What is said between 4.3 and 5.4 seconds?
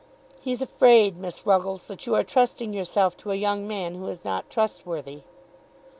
trustworthy."